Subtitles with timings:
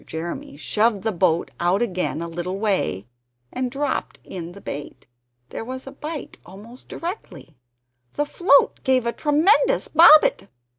[0.07, 3.05] Jeremy shoved the boat out again a little way,
[3.53, 5.05] and dropped in the bait.
[5.49, 7.55] There was a bite almost directly;
[8.13, 10.47] the float gave a tremendous bobbit!